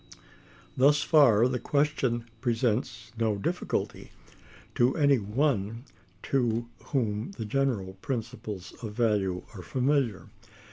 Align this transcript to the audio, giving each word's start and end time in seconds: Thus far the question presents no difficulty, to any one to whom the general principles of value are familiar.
Thus 0.75 1.03
far 1.03 1.47
the 1.47 1.59
question 1.59 2.25
presents 2.41 3.11
no 3.19 3.35
difficulty, 3.37 4.09
to 4.73 4.95
any 4.97 5.19
one 5.19 5.83
to 6.23 6.67
whom 6.85 7.29
the 7.37 7.45
general 7.45 7.93
principles 8.01 8.73
of 8.81 8.93
value 8.95 9.43
are 9.53 9.61
familiar. 9.61 10.29